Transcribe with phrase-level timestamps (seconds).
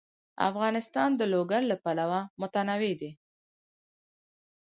[0.49, 3.11] افغانستان د لوگر له پلوه متنوع دی.